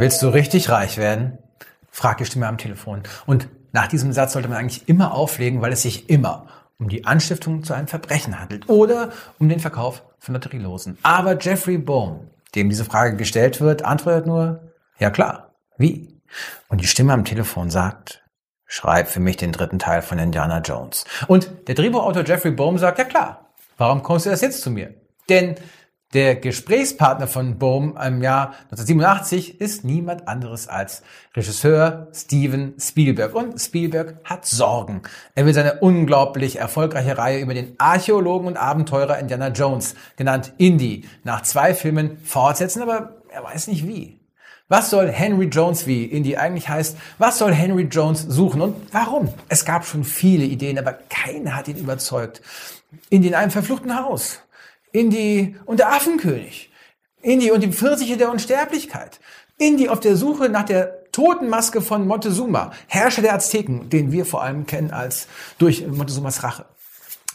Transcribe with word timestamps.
Willst 0.00 0.22
du 0.22 0.28
richtig 0.28 0.70
reich 0.70 0.96
werden? 0.96 1.36
fragt 1.90 2.20
die 2.20 2.24
Stimme 2.24 2.48
am 2.48 2.56
Telefon. 2.56 3.02
Und 3.26 3.50
nach 3.72 3.86
diesem 3.86 4.14
Satz 4.14 4.32
sollte 4.32 4.48
man 4.48 4.56
eigentlich 4.56 4.88
immer 4.88 5.12
auflegen, 5.12 5.60
weil 5.60 5.74
es 5.74 5.82
sich 5.82 6.08
immer 6.08 6.46
um 6.78 6.88
die 6.88 7.04
Anstiftung 7.04 7.64
zu 7.64 7.74
einem 7.74 7.86
Verbrechen 7.86 8.40
handelt 8.40 8.66
oder 8.70 9.10
um 9.38 9.50
den 9.50 9.60
Verkauf 9.60 10.02
von 10.18 10.32
Lotterielosen. 10.32 10.96
Aber 11.02 11.38
Jeffrey 11.38 11.76
Bohm, 11.76 12.30
dem 12.54 12.70
diese 12.70 12.86
Frage 12.86 13.14
gestellt 13.18 13.60
wird, 13.60 13.84
antwortet 13.84 14.26
nur, 14.26 14.72
ja 14.98 15.10
klar, 15.10 15.50
wie? 15.76 16.18
Und 16.68 16.80
die 16.80 16.86
Stimme 16.86 17.12
am 17.12 17.26
Telefon 17.26 17.68
sagt, 17.68 18.24
schreib 18.64 19.06
für 19.06 19.20
mich 19.20 19.36
den 19.36 19.52
dritten 19.52 19.78
Teil 19.78 20.00
von 20.00 20.18
Indiana 20.18 20.60
Jones. 20.60 21.04
Und 21.26 21.50
der 21.68 21.74
Drehbuchautor 21.74 22.24
Jeffrey 22.24 22.52
Bohm 22.52 22.78
sagt, 22.78 22.98
ja 22.98 23.04
klar, 23.04 23.50
warum 23.76 24.02
kommst 24.02 24.24
du 24.24 24.30
erst 24.30 24.44
jetzt 24.44 24.62
zu 24.62 24.70
mir? 24.70 24.94
Denn 25.28 25.56
der 26.12 26.34
Gesprächspartner 26.34 27.28
von 27.28 27.58
Bohm 27.58 27.96
im 27.96 28.20
Jahr 28.20 28.54
1987 28.70 29.60
ist 29.60 29.84
niemand 29.84 30.26
anderes 30.26 30.66
als 30.66 31.02
Regisseur 31.36 32.08
Steven 32.12 32.74
Spielberg. 32.80 33.32
Und 33.34 33.60
Spielberg 33.60 34.16
hat 34.24 34.44
Sorgen. 34.44 35.02
Er 35.36 35.46
will 35.46 35.54
seine 35.54 35.74
unglaublich 35.74 36.58
erfolgreiche 36.58 37.16
Reihe 37.16 37.40
über 37.40 37.54
den 37.54 37.74
Archäologen 37.78 38.48
und 38.48 38.56
Abenteurer 38.56 39.18
Indiana 39.18 39.48
Jones, 39.48 39.94
genannt 40.16 40.52
Indy, 40.58 41.04
nach 41.22 41.42
zwei 41.42 41.74
Filmen 41.74 42.18
fortsetzen, 42.24 42.82
aber 42.82 43.20
er 43.32 43.44
weiß 43.44 43.68
nicht 43.68 43.86
wie. 43.86 44.18
Was 44.66 44.90
soll 44.90 45.08
Henry 45.08 45.46
Jones, 45.46 45.86
wie 45.86 46.04
Indy 46.04 46.36
eigentlich 46.36 46.68
heißt, 46.68 46.96
was 47.18 47.38
soll 47.38 47.52
Henry 47.52 47.84
Jones 47.84 48.22
suchen 48.22 48.60
und 48.60 48.76
warum? 48.92 49.32
Es 49.48 49.64
gab 49.64 49.84
schon 49.84 50.02
viele 50.02 50.44
Ideen, 50.44 50.78
aber 50.78 50.92
keiner 50.92 51.56
hat 51.56 51.68
ihn 51.68 51.76
überzeugt. 51.76 52.40
Indy 53.10 53.28
in 53.28 53.34
einem 53.34 53.50
verfluchten 53.52 53.96
Haus 53.96 54.40
Indy 54.92 55.56
und 55.66 55.78
der 55.78 55.92
Affenkönig, 55.92 56.70
Indy 57.22 57.50
und 57.50 57.62
die 57.62 57.72
Pfirsiche 57.72 58.16
der 58.16 58.30
Unsterblichkeit, 58.30 59.20
Indy 59.58 59.88
auf 59.88 60.00
der 60.00 60.16
Suche 60.16 60.48
nach 60.48 60.64
der 60.64 61.10
Totenmaske 61.12 61.80
von 61.80 62.06
Montezuma, 62.06 62.72
Herrscher 62.86 63.22
der 63.22 63.34
Azteken, 63.34 63.90
den 63.90 64.12
wir 64.12 64.24
vor 64.24 64.42
allem 64.42 64.66
kennen 64.66 64.90
als 64.90 65.26
durch 65.58 65.86
Montezumas 65.86 66.42
Rache. 66.42 66.64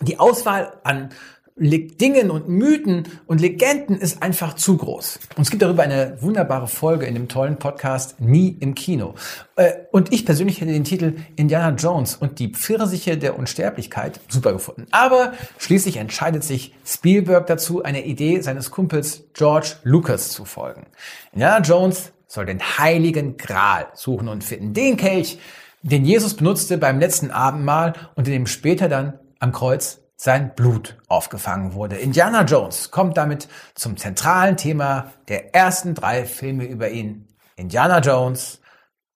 Die 0.02 0.20
Auswahl 0.20 0.74
an 0.84 1.12
Dingen 1.58 2.32
und 2.32 2.50
Mythen 2.50 3.08
und 3.28 3.40
Legenden 3.40 3.98
ist 3.98 4.22
einfach 4.22 4.56
zu 4.56 4.76
groß. 4.76 5.20
Und 5.38 5.44
es 5.44 5.50
gibt 5.50 5.62
darüber 5.62 5.84
eine 5.84 6.22
wunderbare 6.22 6.68
Folge 6.68 7.06
in 7.06 7.14
dem 7.14 7.30
tollen 7.30 7.56
Podcast 7.56 8.20
Nie 8.20 8.58
im 8.60 8.76
Kino. 8.76 9.16
Äh, 9.56 9.72
und 9.94 10.12
ich 10.12 10.26
persönlich 10.26 10.60
hätte 10.60 10.74
den 10.74 10.84
Titel 10.84 11.16
Indiana 11.38 11.74
Jones 11.78 12.18
und 12.18 12.40
die 12.40 12.50
Pfirsiche 12.50 13.18
der 13.18 13.40
Unsterblichkeit 13.40 14.20
super 14.28 14.52
gefunden. 14.52 14.86
Aber 14.92 15.32
schließlich 15.58 15.96
entscheidet 15.96 16.44
sich 16.44 16.76
Spielberg 16.86 17.48
dazu, 17.48 17.82
einer 17.84 18.04
Idee 18.04 18.42
seines 18.42 18.70
Kumpels 18.70 19.24
George 19.34 19.76
Lucas 19.84 20.32
zu 20.32 20.44
folgen. 20.44 20.88
Indiana 21.32 21.62
Jones 21.62 22.12
soll 22.28 22.48
den 22.48 22.60
heiligen 22.60 23.38
Gral 23.38 23.88
suchen 23.94 24.28
und 24.28 24.44
finden. 24.44 24.74
Den 24.74 24.98
Kelch, 24.98 25.40
den 25.84 26.04
Jesus 26.04 26.34
benutzte 26.34 26.78
beim 26.78 27.00
letzten 27.00 27.32
Abendmahl 27.32 27.94
und 28.16 28.28
in 28.28 28.34
dem 28.34 28.48
später 28.48 28.90
dann 28.90 29.20
am 29.40 29.54
Kreuz 29.54 30.02
sein 30.18 30.56
Blut 30.56 30.98
aufgefangen 31.08 31.74
wurde. 31.74 31.98
Indiana 31.98 32.44
Jones 32.44 32.92
kommt 32.92 33.18
damit 33.18 33.48
zum 33.74 33.98
zentralen 33.98 34.58
Thema 34.58 35.14
der 35.28 35.54
ersten 35.54 35.94
drei 35.94 36.26
Filme 36.26 36.66
über 36.66 36.90
ihn. 36.90 37.28
Indiana 37.56 38.00
Jones 38.00 38.60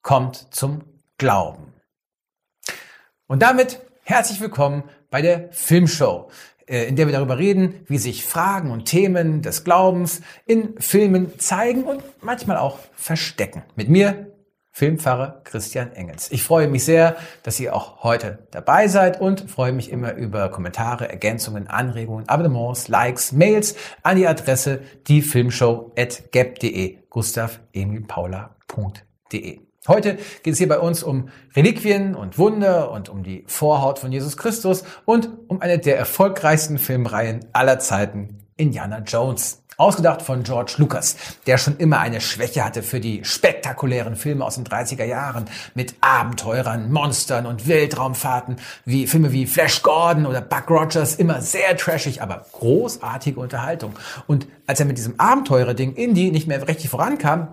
kommt 0.02 0.54
zum 0.54 0.84
Glauben. 1.18 1.74
Und 3.28 3.42
damit 3.42 3.80
herzlich 4.04 4.42
willkommen 4.42 4.84
bei 5.10 5.22
der 5.22 5.52
Filmshow, 5.52 6.30
äh, 6.68 6.88
in 6.88 6.96
der 6.96 7.08
wir 7.08 7.14
darüber 7.14 7.38
reden, 7.38 7.86
wie 7.88 7.98
sich 7.98 8.26
Fragen 8.26 8.72
und 8.72 8.86
Themen 8.86 9.42
des 9.42 9.64
Glaubens 9.64 10.22
in 10.46 10.80
Filmen 10.80 11.40
zeigen 11.40 11.84
und 11.84 12.04
manchmal 12.22 12.58
auch 12.58 12.80
verstecken. 12.94 13.64
Mit 13.76 13.90
mir, 13.90 14.32
Filmpfarrer 14.80 15.42
Christian 15.44 15.92
Engels. 15.92 16.32
Ich 16.32 16.42
freue 16.42 16.70
mich 16.70 16.86
sehr, 16.86 17.18
dass 17.44 17.60
ihr 17.60 17.76
auch 17.76 18.02
heute 18.02 18.48
dabei 18.52 18.88
seid 18.88 19.20
und 19.20 19.52
freue 19.52 19.74
mich 19.74 19.92
immer 19.92 20.14
über 20.14 20.48
Kommentare, 20.48 21.10
Ergänzungen, 21.10 21.68
Anregungen, 21.68 22.30
Abonnements, 22.30 22.88
Likes, 22.88 23.34
Mails 23.34 23.76
an 24.04 24.16
die 24.16 24.26
Adresse 24.26 24.80
diefilmshow.gap.de 25.10 27.00
gustav-emil-paula.de 27.10 29.60
Heute 29.86 30.18
geht 30.44 30.54
es 30.54 30.60
hier 30.60 30.70
bei 30.70 30.80
uns 30.80 31.04
um 31.04 31.28
Reliquien 31.58 32.16
und 32.16 32.38
Wunder 32.38 32.92
und 32.92 33.10
um 33.10 33.24
die 33.24 33.44
Vorhaut 33.48 34.00
von 34.00 34.14
Jesus 34.14 34.38
Christus 34.38 34.86
und 35.04 35.30
um 35.50 35.60
eine 35.60 35.80
der 35.80 35.98
erfolgreichsten 35.98 36.78
Filmreihen 36.78 37.48
aller 37.52 37.80
Zeiten, 37.80 38.46
Indiana 38.56 39.00
Jones. 39.00 39.62
Ausgedacht 39.80 40.22
von 40.22 40.44
George 40.44 40.74
Lucas, 40.78 41.16
der 41.48 41.58
schon 41.58 41.78
immer 41.78 42.00
eine 42.00 42.20
Schwäche 42.20 42.66
hatte 42.66 42.84
für 42.84 43.00
die 43.00 43.24
spektakulären 43.24 44.18
Filme 44.18 44.44
aus 44.44 44.56
den 44.56 44.66
30er 44.66 45.06
Jahren 45.06 45.46
mit 45.74 45.96
Abenteurern, 46.02 46.92
Monstern 46.92 47.46
und 47.46 47.66
Weltraumfahrten, 47.66 48.58
wie 48.84 49.08
Filme 49.08 49.32
wie 49.32 49.48
Flash 49.48 49.82
Gordon 49.82 50.26
oder 50.26 50.42
Buck 50.42 50.70
Rogers, 50.70 51.16
immer 51.16 51.42
sehr 51.42 51.78
trashig, 51.78 52.22
aber 52.22 52.46
großartige 52.52 53.40
Unterhaltung. 53.40 53.94
Und 54.28 54.48
als 54.68 54.82
er 54.82 54.86
mit 54.86 54.98
diesem 54.98 55.18
Abenteurer-Ding 55.18 55.94
Indie 55.94 56.32
nicht 56.32 56.48
mehr 56.48 56.68
richtig 56.68 56.90
vorankam, 56.90 57.48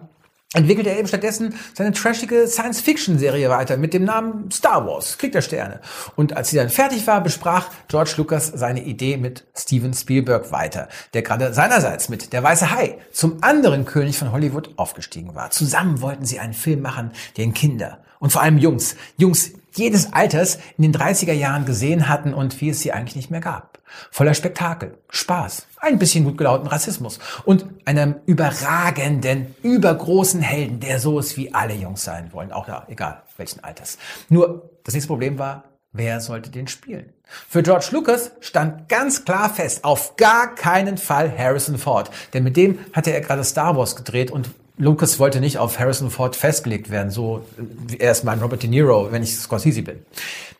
entwickelte 0.54 0.90
er 0.90 0.98
eben 0.98 1.08
stattdessen 1.08 1.54
seine 1.74 1.92
trashige 1.92 2.46
Science-Fiction-Serie 2.46 3.50
weiter 3.50 3.76
mit 3.76 3.92
dem 3.92 4.04
Namen 4.04 4.50
Star 4.50 4.86
Wars, 4.86 5.18
Krieg 5.18 5.32
der 5.32 5.42
Sterne. 5.42 5.80
Und 6.14 6.36
als 6.36 6.50
sie 6.50 6.56
dann 6.56 6.70
fertig 6.70 7.06
war, 7.06 7.20
besprach 7.20 7.68
George 7.88 8.14
Lucas 8.16 8.46
seine 8.54 8.82
Idee 8.82 9.16
mit 9.16 9.44
Steven 9.56 9.92
Spielberg 9.92 10.52
weiter, 10.52 10.88
der 11.14 11.22
gerade 11.22 11.52
seinerseits 11.52 12.08
mit 12.08 12.32
Der 12.32 12.42
Weiße 12.42 12.70
Hai 12.70 12.98
zum 13.12 13.42
anderen 13.42 13.84
König 13.84 14.18
von 14.18 14.32
Hollywood 14.32 14.70
aufgestiegen 14.76 15.34
war. 15.34 15.50
Zusammen 15.50 16.00
wollten 16.00 16.24
sie 16.24 16.38
einen 16.38 16.54
Film 16.54 16.80
machen, 16.80 17.10
den 17.36 17.52
Kinder 17.52 17.98
und 18.18 18.30
vor 18.30 18.42
allem 18.42 18.58
Jungs, 18.58 18.96
Jungs 19.18 19.52
jedes 19.74 20.12
Alters 20.12 20.58
in 20.78 20.90
den 20.90 20.94
30er 20.94 21.32
Jahren 21.32 21.66
gesehen 21.66 22.08
hatten 22.08 22.32
und 22.32 22.60
wie 22.60 22.70
es 22.70 22.80
sie 22.80 22.92
eigentlich 22.92 23.16
nicht 23.16 23.30
mehr 23.30 23.40
gab. 23.40 23.75
Voller 24.10 24.34
Spektakel, 24.34 24.98
Spaß, 25.10 25.66
ein 25.78 25.98
bisschen 25.98 26.24
gut 26.24 26.38
gelaunten 26.38 26.68
Rassismus 26.68 27.18
und 27.44 27.66
einem 27.84 28.16
überragenden, 28.26 29.54
übergroßen 29.62 30.40
Helden, 30.40 30.80
der 30.80 30.98
so 30.98 31.18
ist, 31.18 31.36
wie 31.36 31.54
alle 31.54 31.74
Jungs 31.74 32.04
sein 32.04 32.32
wollen, 32.32 32.52
auch 32.52 32.66
da, 32.66 32.84
egal 32.88 33.22
welchen 33.36 33.62
Alters. 33.62 33.98
Nur 34.28 34.70
das 34.84 34.94
nächste 34.94 35.08
Problem 35.08 35.38
war, 35.38 35.64
wer 35.92 36.20
sollte 36.20 36.50
den 36.50 36.68
spielen? 36.68 37.12
Für 37.48 37.62
George 37.62 37.88
Lucas 37.90 38.30
stand 38.40 38.88
ganz 38.88 39.24
klar 39.24 39.52
fest, 39.52 39.84
auf 39.84 40.16
gar 40.16 40.54
keinen 40.54 40.96
Fall 40.96 41.36
Harrison 41.36 41.78
Ford, 41.78 42.10
denn 42.32 42.44
mit 42.44 42.56
dem 42.56 42.78
hatte 42.92 43.12
er 43.12 43.20
gerade 43.20 43.44
Star 43.44 43.76
Wars 43.76 43.96
gedreht 43.96 44.30
und 44.30 44.50
Lucas 44.78 45.18
wollte 45.18 45.40
nicht 45.40 45.56
auf 45.56 45.78
Harrison 45.78 46.10
Ford 46.10 46.36
festgelegt 46.36 46.90
werden, 46.90 47.10
so 47.10 47.46
wie 47.56 47.96
er 47.96 48.12
ist 48.12 48.24
mein 48.24 48.40
Robert 48.40 48.62
De 48.62 48.68
Niro, 48.68 49.10
wenn 49.10 49.22
ich 49.22 49.34
Scorsese 49.34 49.82
bin. 49.82 50.04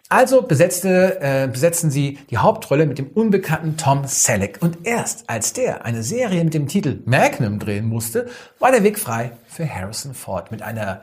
Also 0.09 0.43
besetzte, 0.43 1.21
äh, 1.21 1.49
besetzten 1.49 1.91
sie 1.91 2.19
die 2.31 2.39
Hauptrolle 2.39 2.87
mit 2.87 2.99
dem 2.99 3.09
unbekannten 3.09 3.77
Tom 3.77 4.05
Selleck. 4.07 4.59
Und 4.61 4.87
erst 4.87 5.29
als 5.29 5.53
der 5.53 5.85
eine 5.85 6.05
Serie 6.05 6.45
mit 6.45 6.55
dem 6.55 6.69
Titel 6.69 7.01
Magnum 7.07 7.59
drehen 7.59 7.89
musste, 7.89 8.29
war 8.61 8.71
der 8.71 8.85
Weg 8.85 9.01
frei 9.01 9.33
für 9.47 9.69
Harrison 9.69 10.15
Ford 10.15 10.53
mit 10.53 10.63
einer 10.63 11.03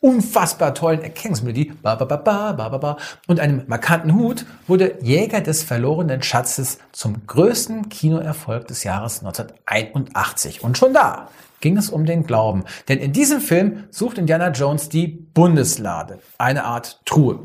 unfassbar 0.00 0.74
tollen 0.74 1.02
Erkennungsmelodie 1.02 1.72
ba, 1.80 1.94
ba, 1.94 2.04
ba, 2.04 2.16
ba, 2.16 2.52
ba, 2.52 2.68
ba, 2.68 2.76
ba, 2.76 2.96
und 3.26 3.40
einem 3.40 3.62
markanten 3.68 4.14
Hut 4.14 4.44
wurde 4.66 4.98
Jäger 5.00 5.40
des 5.40 5.62
verlorenen 5.62 6.22
Schatzes 6.22 6.78
zum 6.92 7.26
größten 7.26 7.88
Kinoerfolg 7.88 8.66
des 8.66 8.84
Jahres 8.84 9.20
1981. 9.20 10.62
Und 10.62 10.76
schon 10.76 10.92
da 10.92 11.28
ging 11.62 11.78
es 11.78 11.88
um 11.88 12.04
den 12.04 12.26
Glauben. 12.26 12.64
Denn 12.88 12.98
in 12.98 13.14
diesem 13.14 13.40
Film 13.40 13.84
sucht 13.88 14.18
Indiana 14.18 14.50
Jones 14.50 14.90
die 14.90 15.06
Bundeslade, 15.06 16.18
eine 16.36 16.64
Art 16.64 17.00
Truhe, 17.06 17.38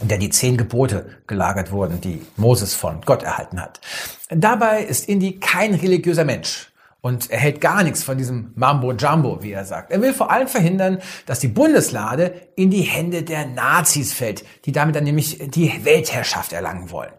in 0.00 0.08
der 0.08 0.18
die 0.18 0.30
zehn 0.30 0.56
Gebote 0.56 1.06
gelagert 1.26 1.72
wurden, 1.72 2.00
die 2.00 2.22
Moses 2.36 2.74
von 2.74 3.00
Gott 3.02 3.22
erhalten 3.22 3.60
hat. 3.60 3.80
Dabei 4.30 4.82
ist 4.82 5.08
Indy 5.08 5.38
kein 5.40 5.74
religiöser 5.74 6.24
Mensch. 6.24 6.70
Und 7.00 7.30
er 7.30 7.38
hält 7.38 7.60
gar 7.60 7.84
nichts 7.84 8.02
von 8.02 8.18
diesem 8.18 8.52
Mambo 8.56 8.92
Jumbo, 8.92 9.42
wie 9.42 9.52
er 9.52 9.64
sagt. 9.64 9.92
Er 9.92 10.02
will 10.02 10.12
vor 10.12 10.32
allem 10.32 10.48
verhindern, 10.48 10.98
dass 11.26 11.38
die 11.38 11.48
Bundeslade 11.48 12.34
in 12.56 12.70
die 12.70 12.82
Hände 12.82 13.22
der 13.22 13.46
Nazis 13.46 14.12
fällt, 14.12 14.44
die 14.64 14.72
damit 14.72 14.96
dann 14.96 15.04
nämlich 15.04 15.38
die 15.50 15.84
Weltherrschaft 15.84 16.52
erlangen 16.52 16.90
wollen. 16.90 17.12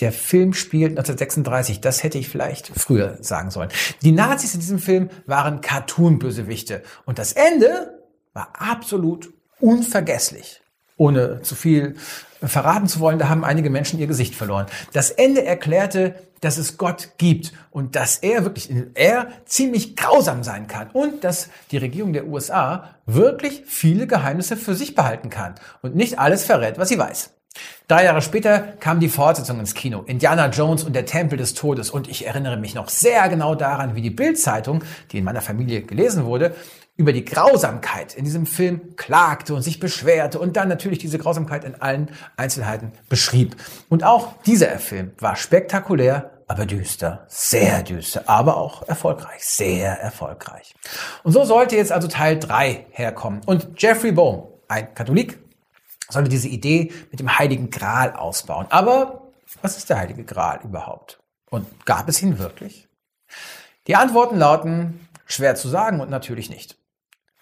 Der 0.00 0.12
Film 0.12 0.54
spielt 0.54 0.92
1936. 0.92 1.80
Das 1.80 2.02
hätte 2.02 2.18
ich 2.18 2.28
vielleicht 2.28 2.68
früher 2.68 3.18
sagen 3.20 3.50
sollen. 3.50 3.70
Die 4.02 4.12
Nazis 4.12 4.54
in 4.54 4.60
diesem 4.60 4.78
Film 4.78 5.10
waren 5.26 5.60
Cartoon-Bösewichte. 5.60 6.82
Und 7.04 7.18
das 7.18 7.32
Ende 7.32 8.00
war 8.32 8.52
absolut 8.58 9.32
unvergesslich. 9.60 10.62
Ohne 10.96 11.42
zu 11.42 11.54
viel 11.54 11.96
verraten 12.42 12.86
zu 12.86 13.00
wollen, 13.00 13.18
da 13.18 13.28
haben 13.28 13.44
einige 13.44 13.70
Menschen 13.70 13.98
ihr 13.98 14.06
Gesicht 14.06 14.34
verloren. 14.34 14.66
Das 14.92 15.10
Ende 15.10 15.44
erklärte, 15.44 16.14
dass 16.40 16.58
es 16.58 16.76
Gott 16.76 17.10
gibt 17.16 17.52
und 17.70 17.96
dass 17.96 18.18
er 18.18 18.44
wirklich, 18.44 18.70
er 18.94 19.28
ziemlich 19.46 19.96
grausam 19.96 20.42
sein 20.44 20.66
kann 20.66 20.90
und 20.92 21.24
dass 21.24 21.48
die 21.70 21.78
Regierung 21.78 22.12
der 22.12 22.26
USA 22.26 22.90
wirklich 23.06 23.62
viele 23.66 24.06
Geheimnisse 24.06 24.56
für 24.56 24.74
sich 24.74 24.94
behalten 24.94 25.30
kann 25.30 25.54
und 25.82 25.96
nicht 25.96 26.18
alles 26.18 26.44
verrät, 26.44 26.78
was 26.78 26.90
sie 26.90 26.98
weiß. 26.98 27.30
Drei 27.86 28.04
Jahre 28.04 28.20
später 28.20 28.60
kam 28.80 28.98
die 28.98 29.08
Fortsetzung 29.08 29.60
ins 29.60 29.74
Kino, 29.74 30.02
Indiana 30.06 30.48
Jones 30.48 30.84
und 30.84 30.94
der 30.94 31.06
Tempel 31.06 31.38
des 31.38 31.54
Todes. 31.54 31.90
Und 31.90 32.08
ich 32.08 32.26
erinnere 32.26 32.56
mich 32.56 32.74
noch 32.74 32.88
sehr 32.88 33.28
genau 33.28 33.54
daran, 33.54 33.94
wie 33.94 34.02
die 34.02 34.10
Bildzeitung, 34.10 34.82
die 35.12 35.18
in 35.18 35.24
meiner 35.24 35.40
Familie 35.40 35.82
gelesen 35.82 36.24
wurde, 36.24 36.54
über 36.96 37.12
die 37.12 37.24
Grausamkeit 37.24 38.14
in 38.14 38.24
diesem 38.24 38.46
Film 38.46 38.94
klagte 38.96 39.54
und 39.54 39.62
sich 39.62 39.80
beschwerte 39.80 40.38
und 40.38 40.56
dann 40.56 40.68
natürlich 40.68 41.00
diese 41.00 41.18
Grausamkeit 41.18 41.64
in 41.64 41.80
allen 41.80 42.10
Einzelheiten 42.36 42.92
beschrieb. 43.08 43.56
Und 43.88 44.04
auch 44.04 44.40
dieser 44.42 44.78
Film 44.78 45.12
war 45.18 45.34
spektakulär, 45.34 46.30
aber 46.46 46.66
düster, 46.66 47.24
sehr 47.28 47.82
düster, 47.82 48.24
aber 48.26 48.56
auch 48.56 48.86
erfolgreich, 48.86 49.44
sehr 49.44 49.98
erfolgreich. 50.00 50.74
Und 51.24 51.32
so 51.32 51.44
sollte 51.44 51.74
jetzt 51.74 51.90
also 51.90 52.06
Teil 52.06 52.38
3 52.38 52.86
herkommen. 52.90 53.40
Und 53.44 53.80
Jeffrey 53.82 54.12
Bohm, 54.12 54.44
ein 54.68 54.94
Katholik, 54.94 55.38
sollte 56.08 56.28
diese 56.28 56.48
Idee 56.48 56.92
mit 57.10 57.18
dem 57.18 57.38
Heiligen 57.38 57.70
Gral 57.70 58.12
ausbauen. 58.12 58.66
Aber 58.68 59.32
was 59.62 59.76
ist 59.76 59.90
der 59.90 59.98
Heilige 59.98 60.24
Gral 60.24 60.60
überhaupt? 60.62 61.18
Und 61.50 61.86
gab 61.86 62.08
es 62.08 62.22
ihn 62.22 62.38
wirklich? 62.38 62.88
Die 63.86 63.96
Antworten 63.96 64.36
lauten 64.36 65.08
schwer 65.26 65.56
zu 65.56 65.68
sagen 65.68 66.00
und 66.00 66.10
natürlich 66.10 66.50
nicht. 66.50 66.76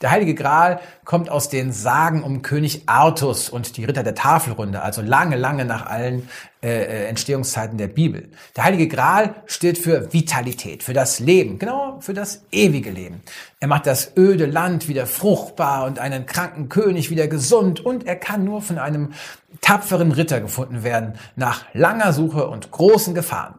Der 0.02 0.10
Heilige 0.10 0.34
Gral 0.34 0.80
kommt 1.04 1.30
aus 1.30 1.48
den 1.48 1.72
Sagen 1.72 2.24
um 2.24 2.42
König 2.42 2.82
Artus 2.86 3.48
und 3.48 3.76
die 3.76 3.84
Ritter 3.84 4.02
der 4.02 4.16
Tafelrunde, 4.16 4.82
also 4.82 5.00
lange, 5.00 5.36
lange 5.36 5.64
nach 5.64 5.86
allen 5.86 6.28
äh, 6.60 6.68
äh, 6.68 7.06
Entstehungszeiten 7.06 7.78
der 7.78 7.86
Bibel. 7.86 8.28
Der 8.56 8.64
Heilige 8.64 8.88
Gral 8.88 9.36
steht 9.46 9.78
für 9.78 10.12
Vitalität, 10.12 10.82
für 10.82 10.92
das 10.92 11.20
Leben, 11.20 11.60
genau 11.60 12.00
für 12.00 12.14
das 12.14 12.42
ewige 12.50 12.90
Leben. 12.90 13.22
Er 13.60 13.68
macht 13.68 13.86
das 13.86 14.16
öde 14.16 14.46
Land 14.46 14.88
wieder 14.88 15.06
fruchtbar 15.06 15.86
und 15.86 16.00
einen 16.00 16.26
kranken 16.26 16.68
König 16.68 17.10
wieder 17.10 17.28
gesund 17.28 17.78
und 17.78 18.04
er 18.04 18.16
kann 18.16 18.44
nur 18.44 18.60
von 18.60 18.78
einem 18.78 19.12
tapferen 19.60 20.10
Ritter 20.10 20.40
gefunden 20.40 20.82
werden, 20.82 21.14
nach 21.36 21.64
langer 21.74 22.12
Suche 22.12 22.48
und 22.48 22.72
großen 22.72 23.14
Gefahren. 23.14 23.54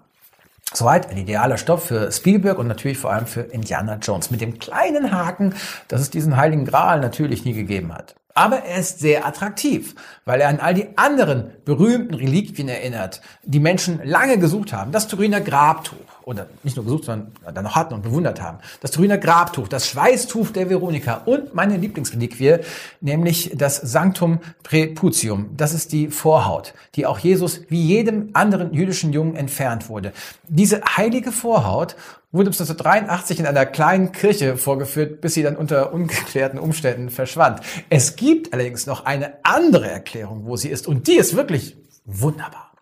Soweit 0.73 1.09
ein 1.09 1.17
idealer 1.17 1.57
Stoff 1.57 1.85
für 1.85 2.11
Spielberg 2.11 2.57
und 2.57 2.67
natürlich 2.67 2.97
vor 2.97 3.11
allem 3.13 3.27
für 3.27 3.41
Indiana 3.41 3.97
Jones. 4.01 4.31
Mit 4.31 4.41
dem 4.41 4.57
kleinen 4.57 5.11
Haken, 5.11 5.53
dass 5.87 6.01
es 6.01 6.09
diesen 6.09 6.35
heiligen 6.35 6.65
Gral 6.65 6.99
natürlich 6.99 7.45
nie 7.45 7.53
gegeben 7.53 7.93
hat. 7.93 8.15
Aber 8.33 8.63
er 8.63 8.79
ist 8.79 8.99
sehr 8.99 9.27
attraktiv, 9.27 9.93
weil 10.25 10.41
er 10.41 10.49
an 10.49 10.59
all 10.59 10.73
die 10.73 10.97
anderen 10.97 11.51
berühmten 11.65 12.15
Reliquien 12.15 12.67
erinnert, 12.67 13.21
die 13.43 13.59
Menschen 13.59 14.01
lange 14.03 14.39
gesucht 14.39 14.73
haben. 14.73 14.91
Das 14.91 15.07
Turiner 15.07 15.39
Grabtuch, 15.39 15.95
oder 16.25 16.47
nicht 16.63 16.75
nur 16.75 16.85
gesucht, 16.85 17.05
sondern 17.05 17.31
dann 17.53 17.63
noch 17.63 17.75
hatten 17.75 17.93
und 17.93 18.03
bewundert 18.03 18.41
haben. 18.41 18.59
Das 18.81 18.91
Turiner 18.91 19.17
Grabtuch, 19.17 19.67
das 19.67 19.87
Schweißtuch 19.87 20.51
der 20.51 20.69
Veronika 20.69 21.21
und 21.25 21.53
meine 21.53 21.77
Lieblingsreliquie, 21.77 22.57
nämlich 23.01 23.51
das 23.55 23.77
Sanctum 23.77 24.39
Preputium. 24.63 25.51
Das 25.57 25.73
ist 25.73 25.91
die 25.91 26.09
Vorhaut, 26.09 26.73
die 26.95 27.05
auch 27.05 27.19
Jesus 27.19 27.61
wie 27.69 27.81
jedem 27.81 28.29
anderen 28.33 28.73
jüdischen 28.73 29.13
Jungen 29.13 29.35
entfernt 29.35 29.89
wurde. 29.89 30.13
Diese 30.47 30.81
heilige 30.97 31.31
Vorhaut 31.31 31.95
wurde 32.33 32.49
bis 32.49 32.59
1983 32.59 33.39
in 33.39 33.45
einer 33.45 33.65
kleinen 33.65 34.11
Kirche 34.11 34.57
vorgeführt, 34.57 35.21
bis 35.21 35.35
sie 35.35 35.43
dann 35.43 35.55
unter 35.55 35.93
ungeklärten 35.93 36.59
Umständen 36.59 37.09
verschwand. 37.09 37.61
Es 37.89 38.15
gibt 38.15 38.53
allerdings 38.53 38.87
noch 38.87 39.05
eine 39.05 39.33
andere 39.43 39.89
Erklärung, 39.89 40.45
wo 40.45 40.57
sie 40.57 40.69
ist, 40.69 40.87
und 40.87 41.07
die 41.07 41.17
ist 41.17 41.35
wirklich 41.35 41.77
wunderbar. 42.05 42.72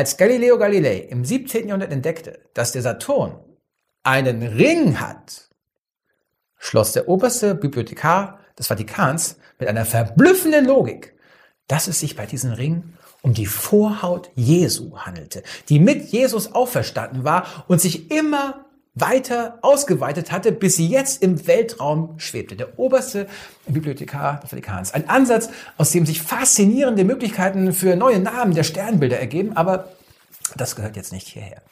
Als 0.00 0.16
Galileo 0.16 0.56
Galilei 0.56 0.96
im 1.10 1.26
17. 1.26 1.68
Jahrhundert 1.68 1.92
entdeckte, 1.92 2.40
dass 2.54 2.72
der 2.72 2.80
Saturn 2.80 3.38
einen 4.02 4.42
Ring 4.42 4.98
hat, 4.98 5.50
schloss 6.56 6.92
der 6.92 7.06
oberste 7.06 7.54
Bibliothekar 7.54 8.40
des 8.58 8.68
Vatikans 8.68 9.36
mit 9.58 9.68
einer 9.68 9.84
verblüffenden 9.84 10.64
Logik, 10.64 11.14
dass 11.68 11.86
es 11.86 12.00
sich 12.00 12.16
bei 12.16 12.24
diesem 12.24 12.52
Ring 12.52 12.94
um 13.20 13.34
die 13.34 13.44
Vorhaut 13.44 14.30
Jesu 14.36 14.96
handelte, 14.96 15.42
die 15.68 15.78
mit 15.78 16.06
Jesus 16.06 16.54
auferstanden 16.54 17.24
war 17.24 17.66
und 17.68 17.82
sich 17.82 18.10
immer 18.10 18.69
weiter 18.94 19.58
ausgeweitet 19.62 20.32
hatte, 20.32 20.52
bis 20.52 20.76
sie 20.76 20.88
jetzt 20.88 21.22
im 21.22 21.46
Weltraum 21.46 22.14
schwebte. 22.18 22.56
Der 22.56 22.78
oberste 22.78 23.26
Bibliothekar 23.66 24.40
des 24.40 24.50
Vatikans. 24.50 24.92
Ein 24.92 25.08
Ansatz, 25.08 25.48
aus 25.76 25.92
dem 25.92 26.06
sich 26.06 26.22
faszinierende 26.22 27.04
Möglichkeiten 27.04 27.72
für 27.72 27.94
neue 27.96 28.18
Namen 28.18 28.54
der 28.54 28.64
Sternbilder 28.64 29.18
ergeben, 29.18 29.56
aber 29.56 29.90
das 30.56 30.76
gehört 30.76 30.96
jetzt 30.96 31.12
nicht 31.12 31.26
hierher. 31.26 31.62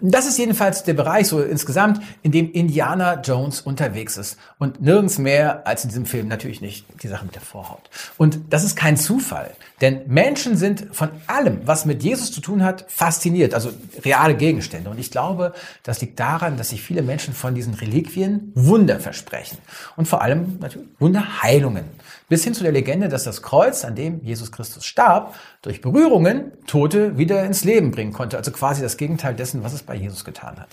Das 0.00 0.26
ist 0.26 0.38
jedenfalls 0.38 0.84
der 0.84 0.94
Bereich 0.94 1.28
so 1.28 1.42
insgesamt, 1.42 2.02
in 2.22 2.32
dem 2.32 2.50
Indiana 2.52 3.20
Jones 3.20 3.60
unterwegs 3.60 4.16
ist. 4.16 4.38
Und 4.58 4.80
nirgends 4.80 5.18
mehr 5.18 5.66
als 5.66 5.84
in 5.84 5.90
diesem 5.90 6.06
Film 6.06 6.28
natürlich 6.28 6.60
nicht 6.60 6.86
die 7.02 7.08
Sache 7.08 7.24
mit 7.24 7.34
der 7.34 7.42
Vorhaut. 7.42 7.90
Und 8.16 8.38
das 8.50 8.64
ist 8.64 8.76
kein 8.76 8.96
Zufall. 8.96 9.50
Denn 9.80 10.02
Menschen 10.06 10.56
sind 10.56 10.88
von 10.92 11.10
allem, 11.26 11.60
was 11.64 11.84
mit 11.84 12.02
Jesus 12.02 12.32
zu 12.32 12.40
tun 12.40 12.64
hat, 12.64 12.84
fasziniert. 12.88 13.54
Also 13.54 13.70
reale 14.04 14.34
Gegenstände. 14.34 14.90
Und 14.90 14.98
ich 14.98 15.10
glaube, 15.10 15.52
das 15.82 16.00
liegt 16.00 16.18
daran, 16.18 16.56
dass 16.56 16.70
sich 16.70 16.82
viele 16.82 17.02
Menschen 17.02 17.34
von 17.34 17.54
diesen 17.54 17.74
Reliquien 17.74 18.52
Wunder 18.54 18.98
versprechen. 19.00 19.58
Und 19.96 20.08
vor 20.08 20.22
allem 20.22 20.58
natürlich 20.60 20.88
Wunderheilungen. 20.98 21.84
Bis 22.28 22.44
hin 22.44 22.52
zu 22.52 22.62
der 22.62 22.72
Legende, 22.72 23.08
dass 23.08 23.24
das 23.24 23.42
Kreuz, 23.42 23.84
an 23.84 23.94
dem 23.94 24.22
Jesus 24.22 24.52
Christus 24.52 24.84
starb, 24.84 25.34
durch 25.62 25.80
Berührungen 25.80 26.52
Tote 26.66 27.18
wieder 27.18 27.44
ins 27.44 27.64
Leben 27.64 27.90
bringen 27.90 28.12
konnte. 28.12 28.36
Also 28.36 28.52
quasi 28.52 28.80
das 28.80 28.96
Gegenteil 28.96 29.34
dessen, 29.34 29.64
was 29.64 29.72
es 29.72 29.82
bei 29.82 29.94
Jesus 29.94 30.24
getan 30.24 30.56
hat. 30.58 30.68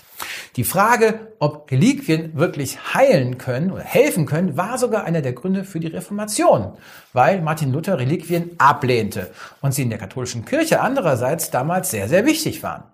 Die 0.54 0.64
Frage, 0.64 1.32
ob 1.40 1.70
Reliquien 1.70 2.36
wirklich 2.36 2.94
heilen 2.94 3.36
können 3.36 3.72
oder 3.72 3.82
helfen 3.82 4.26
können, 4.26 4.56
war 4.56 4.78
sogar 4.78 5.04
einer 5.04 5.22
der 5.22 5.32
Gründe 5.32 5.64
für 5.64 5.80
die 5.80 5.88
Reformation, 5.88 6.76
weil 7.12 7.42
Martin 7.42 7.72
Luther 7.72 7.98
Reliquien 7.98 8.52
ablehnte 8.58 9.32
und 9.60 9.74
sie 9.74 9.82
in 9.82 9.90
der 9.90 9.98
katholischen 9.98 10.44
Kirche 10.44 10.80
andererseits 10.80 11.50
damals 11.50 11.90
sehr, 11.90 12.08
sehr 12.08 12.24
wichtig 12.24 12.62
waren. 12.62 12.84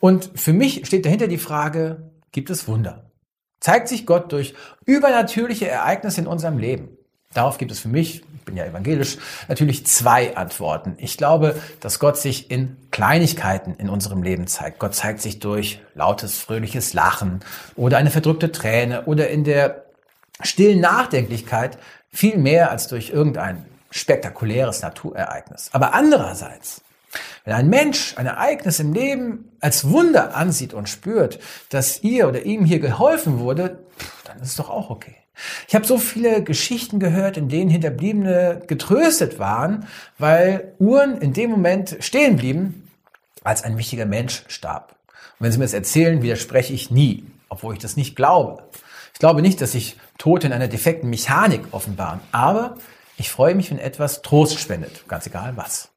Und 0.00 0.30
für 0.34 0.52
mich 0.52 0.86
steht 0.86 1.06
dahinter 1.06 1.28
die 1.28 1.38
Frage, 1.38 2.10
gibt 2.32 2.50
es 2.50 2.66
Wunder? 2.66 3.10
Zeigt 3.60 3.88
sich 3.88 4.06
Gott 4.06 4.32
durch 4.32 4.54
übernatürliche 4.86 5.68
Ereignisse 5.68 6.20
in 6.20 6.26
unserem 6.26 6.58
Leben? 6.58 6.97
Darauf 7.34 7.58
gibt 7.58 7.70
es 7.70 7.80
für 7.80 7.88
mich, 7.88 8.22
ich 8.22 8.44
bin 8.44 8.56
ja 8.56 8.64
evangelisch, 8.64 9.18
natürlich 9.48 9.86
zwei 9.86 10.36
Antworten. 10.36 10.94
Ich 10.98 11.18
glaube, 11.18 11.54
dass 11.80 11.98
Gott 11.98 12.16
sich 12.16 12.50
in 12.50 12.76
Kleinigkeiten 12.90 13.74
in 13.74 13.90
unserem 13.90 14.22
Leben 14.22 14.46
zeigt. 14.46 14.78
Gott 14.78 14.94
zeigt 14.94 15.20
sich 15.20 15.38
durch 15.38 15.80
lautes, 15.94 16.38
fröhliches 16.38 16.94
Lachen 16.94 17.40
oder 17.76 17.98
eine 17.98 18.10
verdrückte 18.10 18.50
Träne 18.50 19.04
oder 19.04 19.28
in 19.28 19.44
der 19.44 19.84
stillen 20.42 20.80
Nachdenklichkeit 20.80 21.78
viel 22.10 22.38
mehr 22.38 22.70
als 22.70 22.88
durch 22.88 23.10
irgendein 23.10 23.66
spektakuläres 23.90 24.82
Naturereignis. 24.82 25.68
Aber 25.72 25.94
andererseits, 25.94 26.82
wenn 27.44 27.54
ein 27.54 27.68
Mensch 27.68 28.14
ein 28.16 28.26
Ereignis 28.26 28.80
im 28.80 28.92
Leben 28.92 29.52
als 29.60 29.88
Wunder 29.88 30.36
ansieht 30.36 30.74
und 30.74 30.88
spürt, 30.88 31.38
dass 31.70 32.02
ihr 32.02 32.28
oder 32.28 32.44
ihm 32.44 32.64
hier 32.64 32.78
geholfen 32.78 33.38
wurde, 33.38 33.78
dann 34.24 34.40
ist 34.40 34.50
es 34.50 34.56
doch 34.56 34.70
auch 34.70 34.90
okay. 34.90 35.16
Ich 35.68 35.74
habe 35.74 35.86
so 35.86 35.98
viele 35.98 36.42
Geschichten 36.42 36.98
gehört, 36.98 37.36
in 37.36 37.48
denen 37.48 37.70
Hinterbliebene 37.70 38.62
getröstet 38.66 39.38
waren, 39.38 39.86
weil 40.18 40.74
Uhren 40.78 41.18
in 41.18 41.32
dem 41.32 41.50
Moment 41.50 41.96
stehen 42.00 42.36
blieben, 42.36 42.88
als 43.44 43.62
ein 43.62 43.78
wichtiger 43.78 44.06
Mensch 44.06 44.44
starb. 44.48 44.96
Und 45.38 45.44
wenn 45.44 45.52
Sie 45.52 45.58
mir 45.58 45.64
das 45.64 45.74
erzählen, 45.74 46.22
widerspreche 46.22 46.72
ich 46.72 46.90
nie, 46.90 47.24
obwohl 47.48 47.74
ich 47.74 47.80
das 47.80 47.96
nicht 47.96 48.16
glaube. 48.16 48.64
Ich 49.12 49.20
glaube 49.20 49.42
nicht, 49.42 49.60
dass 49.60 49.72
sich 49.72 49.96
Tote 50.18 50.48
in 50.48 50.52
einer 50.52 50.68
defekten 50.68 51.08
Mechanik 51.08 51.62
offenbaren, 51.70 52.20
aber 52.32 52.76
ich 53.16 53.30
freue 53.30 53.54
mich, 53.54 53.70
wenn 53.70 53.78
etwas 53.78 54.22
Trost 54.22 54.58
spendet, 54.58 55.08
ganz 55.08 55.26
egal 55.26 55.56
was. 55.56 55.90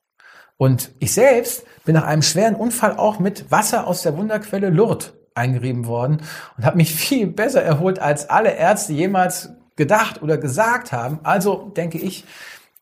Und 0.58 0.92
ich 1.00 1.14
selbst 1.14 1.66
bin 1.86 1.96
nach 1.96 2.06
einem 2.06 2.22
schweren 2.22 2.56
Unfall 2.56 2.98
auch 2.98 3.20
mit 3.20 3.50
Wasser 3.52 3.88
aus 3.88 4.04
der 4.04 4.18
Wunderquelle 4.18 4.70
Lourdes 4.70 5.14
eingerieben 5.34 5.88
worden 5.88 6.22
und 6.58 6.66
habe 6.66 6.78
mich 6.78 6.94
viel 6.96 7.28
besser 7.28 7.64
erholt, 7.64 8.00
als 8.00 8.30
alle 8.30 8.52
Ärzte 8.52 8.94
jemals 8.94 9.50
gedacht 9.76 10.22
oder 10.22 10.38
gesagt 10.38 10.92
haben. 10.92 11.20
Also 11.24 11.72
denke 11.76 11.98
ich, 11.98 12.26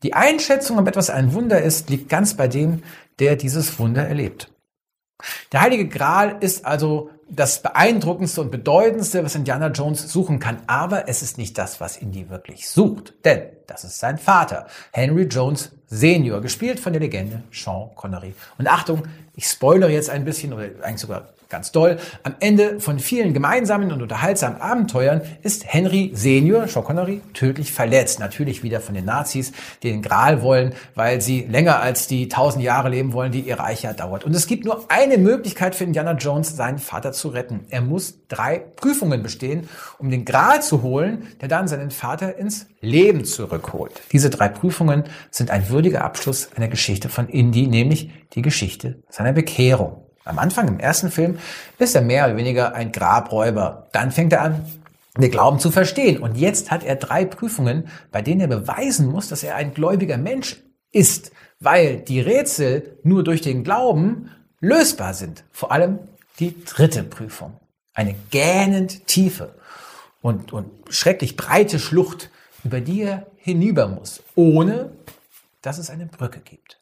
die 0.04 0.14
Einschätzung, 0.14 0.80
ob 0.80 0.88
etwas 0.88 1.10
ein 1.10 1.34
Wunder 1.34 1.62
ist, 1.62 1.90
liegt 1.90 2.10
ganz 2.10 2.34
bei 2.34 2.48
dem, 2.48 2.84
der 3.20 3.36
dieses 3.36 3.80
Wunder 3.80 4.08
erlebt. 4.08 4.52
Der 5.52 5.62
Heilige 5.62 5.88
Gral 5.88 6.38
ist 6.40 6.66
also 6.66 7.10
das 7.30 7.62
beeindruckendste 7.62 8.42
und 8.42 8.52
bedeutendste, 8.52 9.24
was 9.24 9.36
Indiana 9.36 9.68
Jones 9.68 10.12
suchen 10.12 10.40
kann. 10.40 10.62
Aber 10.68 11.08
es 11.08 11.22
ist 11.22 11.38
nicht 11.38 11.58
das, 11.58 11.80
was 11.80 11.98
Indy 11.98 12.30
wirklich 12.30 12.68
sucht. 12.68 13.14
Denn 13.24 13.44
das 13.68 13.84
ist 13.84 14.00
sein 14.00 14.18
Vater, 14.18 14.68
Henry 14.92 15.24
Jones 15.24 15.72
Senior, 15.88 16.42
gespielt 16.42 16.80
von 16.80 16.94
der 16.94 17.02
Legende 17.02 17.44
Sean 17.52 17.90
Connery. 17.96 18.34
Und 18.58 18.68
Achtung, 18.68 19.04
ich 19.36 19.46
spoilere 19.46 19.92
jetzt 19.92 20.10
ein 20.10 20.26
bisschen 20.26 20.54
oder 20.54 20.64
eigentlich 20.82 21.02
sogar 21.02 21.30
ganz 21.50 21.72
doll. 21.72 21.98
Am 22.24 22.36
Ende 22.40 22.80
von 22.80 23.00
vielen 23.00 23.34
gemeinsamen 23.34 23.92
und 23.92 24.02
unterhaltsamen 24.02 24.62
Abenteuern 24.62 25.22
ist 25.42 25.66
Henry 25.66 26.12
Senior, 26.14 26.68
Sean 26.68 26.84
Connery, 26.84 27.22
tödlich 27.34 27.72
verletzt. 27.72 28.20
Natürlich 28.20 28.64
wieder 28.64 28.80
von 28.80 28.94
den 28.94 29.06
Nazis, 29.06 29.52
die 29.82 29.90
den 29.90 30.02
Gral 30.02 30.42
wollen, 30.44 30.74
weil 30.96 31.22
sie 31.22 31.42
länger 31.42 31.80
als 31.80 32.08
die 32.08 32.30
tausend 32.30 32.64
Jahre 32.64 32.90
leben 32.90 33.14
wollen, 33.14 33.32
die 33.32 33.42
ihr 33.42 33.60
Reich 33.60 33.82
ja 33.82 33.94
dauert. 33.94 34.24
Und 34.24 34.36
es 34.36 34.46
gibt 34.46 34.64
nur 34.64 34.86
eine 34.90 35.18
Möglichkeit 35.18 35.76
für 35.76 35.84
Indiana 35.84 36.14
Jones, 36.14 36.56
seinen 36.56 36.78
Vater 36.78 37.12
zu 37.12 37.30
retten. 37.30 37.66
Er 37.70 37.82
muss 37.82 38.20
drei 38.28 38.60
Prüfungen 38.60 39.24
bestehen, 39.24 39.68
um 39.98 40.12
den 40.12 40.26
Gral 40.26 40.62
zu 40.62 40.84
holen, 40.84 41.28
der 41.42 41.50
dann 41.50 41.68
seinen 41.68 41.92
Vater 41.92 42.38
ins 42.38 42.68
Leben 42.80 43.26
zurückholt. 43.26 43.92
Diese 44.12 44.30
drei 44.30 44.50
Prüfungen 44.50 45.06
sind 45.32 45.50
ein 45.50 45.70
würdiger 45.70 46.04
Abschluss 46.04 46.50
einer 46.56 46.68
Geschichte 46.68 47.10
von 47.10 47.28
Indy, 47.28 47.68
nämlich 47.68 48.12
die 48.34 48.44
Geschichte 48.44 49.02
seiner 49.10 49.34
Bekehrung. 49.34 50.09
Am 50.26 50.40
Anfang, 50.40 50.68
im 50.68 50.80
ersten 50.80 51.12
Film, 51.12 51.40
ist 51.78 51.96
er 51.96 52.02
mehr 52.02 52.26
oder 52.26 52.38
weniger 52.38 52.74
ein 52.74 52.92
Grabräuber. 52.92 53.88
Dann 53.92 54.12
fängt 54.12 54.34
er 54.34 54.42
an, 54.42 54.66
den 55.18 55.32
Glauben 55.32 55.60
zu 55.60 55.72
verstehen. 55.72 56.22
Und 56.22 56.38
jetzt 56.38 56.72
hat 56.72 56.84
er 56.84 56.96
drei 56.96 57.26
Prüfungen, 57.26 57.88
bei 58.12 58.22
denen 58.22 58.42
er 58.42 58.48
beweisen 58.48 59.08
muss, 59.08 59.28
dass 59.28 59.44
er 59.44 59.56
ein 59.56 59.74
gläubiger 59.74 60.18
Mensch 60.18 60.58
ist, 60.92 61.32
weil 61.60 61.98
die 61.98 62.22
Rätsel 62.22 62.98
nur 63.04 63.24
durch 63.24 63.42
den 63.42 63.64
Glauben 63.64 64.32
lösbar 64.60 65.14
sind. 65.14 65.44
Vor 65.52 65.72
allem 65.72 66.00
die 66.40 66.64
dritte 66.64 67.04
Prüfung. 67.04 67.60
Eine 67.94 68.16
gähnend 68.30 69.08
tiefe 69.08 69.56
und, 70.22 70.54
und 70.54 70.70
schrecklich 70.90 71.36
breite 71.36 71.80
Schlucht, 71.80 72.30
über 72.64 72.82
die 72.82 73.04
er 73.04 73.28
hinüber 73.38 73.88
muss, 73.88 74.24
ohne 74.36 74.92
dass 75.62 75.78
es 75.78 75.90
eine 75.90 76.06
Brücke 76.06 76.40
gibt. 76.40 76.80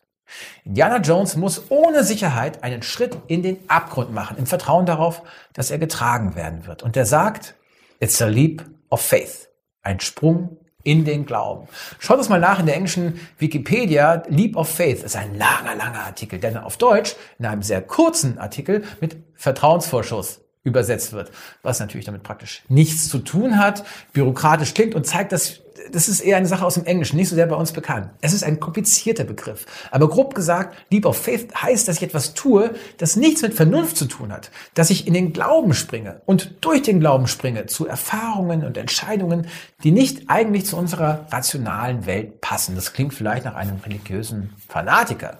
Indiana 0.65 0.97
Jones 0.97 1.35
muss 1.35 1.69
ohne 1.69 2.03
Sicherheit 2.03 2.63
einen 2.63 2.83
Schritt 2.83 3.17
in 3.27 3.43
den 3.43 3.59
Abgrund 3.69 4.13
machen, 4.13 4.37
im 4.37 4.45
Vertrauen 4.45 4.85
darauf, 4.85 5.21
dass 5.53 5.71
er 5.71 5.77
getragen 5.77 6.35
werden 6.35 6.65
wird. 6.65 6.83
Und 6.83 6.97
er 6.97 7.05
sagt, 7.05 7.55
it's 7.99 8.21
a 8.21 8.27
leap 8.27 8.65
of 8.89 9.01
faith. 9.01 9.49
Ein 9.81 9.99
Sprung 9.99 10.57
in 10.83 11.03
den 11.03 11.25
Glauben. 11.25 11.67
Schaut 11.99 12.19
es 12.19 12.29
mal 12.29 12.39
nach 12.39 12.59
in 12.59 12.65
der 12.65 12.75
englischen 12.75 13.19
Wikipedia. 13.37 14.23
Leap 14.29 14.55
of 14.55 14.69
Faith 14.69 15.03
ist 15.03 15.17
ein 15.17 15.37
langer, 15.37 15.75
langer 15.75 16.05
Artikel, 16.05 16.39
der 16.39 16.65
auf 16.65 16.77
Deutsch 16.77 17.15
in 17.39 17.45
einem 17.45 17.61
sehr 17.61 17.81
kurzen 17.81 18.37
Artikel 18.37 18.85
mit 19.01 19.17
Vertrauensvorschuss 19.35 20.39
übersetzt 20.63 21.11
wird, 21.13 21.31
was 21.61 21.81
natürlich 21.81 22.05
damit 22.05 22.23
praktisch 22.23 22.63
nichts 22.69 23.09
zu 23.09 23.19
tun 23.19 23.57
hat, 23.57 23.83
bürokratisch 24.13 24.73
klingt 24.73 24.95
und 24.95 25.05
zeigt, 25.05 25.31
dass 25.31 25.59
das 25.91 26.07
ist 26.07 26.19
eher 26.21 26.37
eine 26.37 26.47
Sache 26.47 26.65
aus 26.65 26.75
dem 26.75 26.85
Englischen, 26.85 27.17
nicht 27.17 27.29
so 27.29 27.35
sehr 27.35 27.45
bei 27.45 27.55
uns 27.55 27.71
bekannt. 27.71 28.09
Es 28.21 28.33
ist 28.33 28.43
ein 28.43 28.59
komplizierter 28.59 29.23
Begriff. 29.23 29.65
Aber 29.91 30.09
grob 30.09 30.35
gesagt, 30.35 30.75
Leap 30.89 31.05
of 31.05 31.17
Faith 31.17 31.53
heißt, 31.55 31.87
dass 31.87 31.97
ich 31.97 32.03
etwas 32.03 32.33
tue, 32.33 32.73
das 32.97 33.15
nichts 33.15 33.41
mit 33.41 33.53
Vernunft 33.53 33.97
zu 33.97 34.05
tun 34.05 34.31
hat. 34.31 34.51
Dass 34.73 34.89
ich 34.89 35.07
in 35.07 35.13
den 35.13 35.33
Glauben 35.33 35.73
springe 35.73 36.21
und 36.25 36.55
durch 36.61 36.81
den 36.81 36.99
Glauben 36.99 37.27
springe 37.27 37.65
zu 37.65 37.87
Erfahrungen 37.87 38.63
und 38.63 38.77
Entscheidungen, 38.77 39.47
die 39.83 39.91
nicht 39.91 40.29
eigentlich 40.29 40.65
zu 40.65 40.77
unserer 40.77 41.27
rationalen 41.31 42.05
Welt 42.05 42.41
passen. 42.41 42.75
Das 42.75 42.93
klingt 42.93 43.13
vielleicht 43.13 43.45
nach 43.45 43.55
einem 43.55 43.77
religiösen 43.77 44.53
Fanatiker 44.67 45.37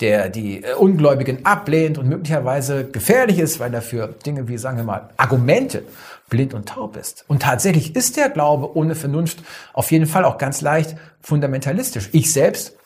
der 0.00 0.28
die 0.28 0.62
äh, 0.62 0.74
Ungläubigen 0.74 1.44
ablehnt 1.44 1.98
und 1.98 2.08
möglicherweise 2.08 2.86
gefährlich 2.86 3.38
ist, 3.38 3.60
weil 3.60 3.72
er 3.74 3.82
für 3.82 4.08
Dinge 4.08 4.48
wie, 4.48 4.58
sagen 4.58 4.76
wir 4.76 4.84
mal, 4.84 5.10
Argumente 5.16 5.82
blind 6.28 6.54
und 6.54 6.68
taub 6.68 6.96
ist. 6.96 7.24
Und 7.28 7.42
tatsächlich 7.42 7.96
ist 7.96 8.16
der 8.16 8.30
Glaube 8.30 8.76
ohne 8.76 8.94
Vernunft 8.94 9.42
auf 9.72 9.90
jeden 9.90 10.06
Fall 10.06 10.24
auch 10.24 10.38
ganz 10.38 10.60
leicht 10.60 10.96
fundamentalistisch. 11.20 12.08
Ich 12.12 12.32
selbst 12.32 12.76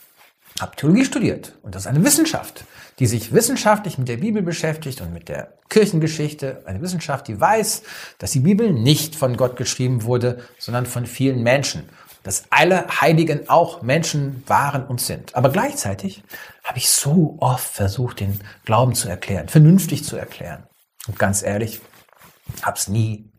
habe 0.60 0.76
Theologie 0.76 1.04
studiert 1.04 1.56
und 1.62 1.74
das 1.74 1.82
ist 1.82 1.88
eine 1.88 2.04
Wissenschaft, 2.04 2.64
die 2.98 3.06
sich 3.06 3.32
wissenschaftlich 3.32 3.98
mit 3.98 4.08
der 4.08 4.18
Bibel 4.18 4.40
beschäftigt 4.42 5.00
und 5.00 5.12
mit 5.12 5.28
der 5.28 5.52
Kirchengeschichte. 5.68 6.62
Eine 6.64 6.80
Wissenschaft, 6.80 7.26
die 7.28 7.40
weiß, 7.40 7.82
dass 8.18 8.30
die 8.30 8.40
Bibel 8.40 8.72
nicht 8.72 9.16
von 9.16 9.36
Gott 9.36 9.56
geschrieben 9.56 10.04
wurde, 10.04 10.38
sondern 10.58 10.86
von 10.86 11.06
vielen 11.06 11.42
Menschen. 11.42 11.88
Dass 12.24 12.44
alle 12.50 12.86
Heiligen 13.00 13.48
auch 13.48 13.82
Menschen 13.82 14.42
waren 14.48 14.84
und 14.84 15.00
sind. 15.00 15.36
Aber 15.36 15.50
gleichzeitig 15.50 16.24
habe 16.64 16.78
ich 16.78 16.88
so 16.88 17.36
oft 17.38 17.68
versucht, 17.72 18.18
den 18.18 18.40
Glauben 18.64 18.94
zu 18.94 19.08
erklären, 19.08 19.48
vernünftig 19.48 20.04
zu 20.04 20.16
erklären. 20.16 20.66
Und 21.06 21.18
ganz 21.18 21.42
ehrlich, 21.42 21.80
habe 22.62 22.76
es 22.76 22.88
nie 22.88 23.30